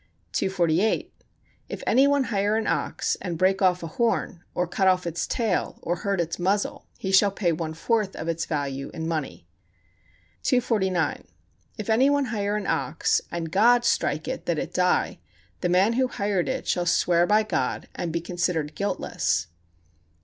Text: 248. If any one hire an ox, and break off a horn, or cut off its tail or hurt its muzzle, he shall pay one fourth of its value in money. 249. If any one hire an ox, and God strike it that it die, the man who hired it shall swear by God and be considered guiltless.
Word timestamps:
248. 0.31 1.13
If 1.69 1.83
any 1.85 2.07
one 2.07 2.23
hire 2.33 2.55
an 2.55 2.65
ox, 2.65 3.17
and 3.21 3.37
break 3.37 3.61
off 3.61 3.83
a 3.83 4.01
horn, 4.01 4.43
or 4.55 4.65
cut 4.67 4.87
off 4.87 5.05
its 5.05 5.27
tail 5.27 5.77
or 5.83 5.97
hurt 5.97 6.19
its 6.19 6.39
muzzle, 6.39 6.87
he 6.97 7.11
shall 7.11 7.29
pay 7.29 7.51
one 7.51 7.75
fourth 7.75 8.15
of 8.15 8.27
its 8.27 8.45
value 8.45 8.89
in 8.95 9.07
money. 9.07 9.45
249. 10.41 11.27
If 11.77 11.87
any 11.87 12.09
one 12.09 12.25
hire 12.33 12.55
an 12.55 12.65
ox, 12.65 13.21
and 13.29 13.51
God 13.51 13.85
strike 13.85 14.27
it 14.27 14.47
that 14.47 14.57
it 14.57 14.73
die, 14.73 15.19
the 15.59 15.69
man 15.69 15.93
who 15.93 16.07
hired 16.07 16.49
it 16.49 16.67
shall 16.67 16.87
swear 16.87 17.27
by 17.27 17.43
God 17.43 17.87
and 17.93 18.11
be 18.11 18.21
considered 18.21 18.73
guiltless. 18.73 19.49